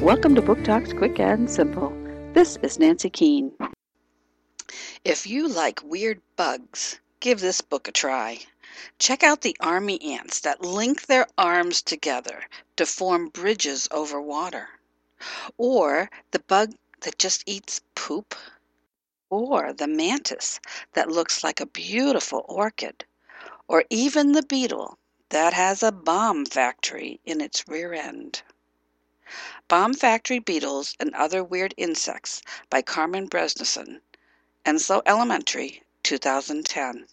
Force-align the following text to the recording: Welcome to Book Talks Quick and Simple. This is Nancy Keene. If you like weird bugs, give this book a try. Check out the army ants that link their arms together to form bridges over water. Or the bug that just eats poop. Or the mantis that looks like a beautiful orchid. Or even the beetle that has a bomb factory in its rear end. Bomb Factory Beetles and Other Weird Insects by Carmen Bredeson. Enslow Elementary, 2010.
Welcome 0.00 0.34
to 0.34 0.42
Book 0.42 0.62
Talks 0.62 0.92
Quick 0.92 1.18
and 1.18 1.50
Simple. 1.50 1.90
This 2.34 2.58
is 2.62 2.78
Nancy 2.78 3.08
Keene. 3.08 3.50
If 5.04 5.26
you 5.26 5.48
like 5.48 5.82
weird 5.82 6.20
bugs, 6.36 7.00
give 7.18 7.40
this 7.40 7.62
book 7.62 7.88
a 7.88 7.92
try. 7.92 8.40
Check 8.98 9.22
out 9.22 9.40
the 9.40 9.56
army 9.58 10.00
ants 10.02 10.40
that 10.40 10.60
link 10.60 11.06
their 11.06 11.26
arms 11.38 11.80
together 11.80 12.44
to 12.76 12.84
form 12.84 13.30
bridges 13.30 13.88
over 13.90 14.20
water. 14.20 14.68
Or 15.56 16.10
the 16.30 16.40
bug 16.40 16.74
that 17.00 17.18
just 17.18 17.42
eats 17.46 17.80
poop. 17.94 18.34
Or 19.30 19.72
the 19.72 19.88
mantis 19.88 20.60
that 20.92 21.10
looks 21.10 21.42
like 21.42 21.60
a 21.60 21.66
beautiful 21.66 22.44
orchid. 22.48 23.04
Or 23.66 23.82
even 23.88 24.32
the 24.32 24.44
beetle 24.44 24.98
that 25.30 25.54
has 25.54 25.82
a 25.82 25.90
bomb 25.90 26.44
factory 26.44 27.18
in 27.24 27.40
its 27.40 27.66
rear 27.66 27.94
end. 27.94 28.42
Bomb 29.66 29.94
Factory 29.94 30.38
Beetles 30.38 30.94
and 31.00 31.12
Other 31.16 31.42
Weird 31.42 31.74
Insects 31.76 32.42
by 32.70 32.80
Carmen 32.80 33.28
Bredeson. 33.28 34.00
Enslow 34.64 35.02
Elementary, 35.04 35.82
2010. 36.04 37.08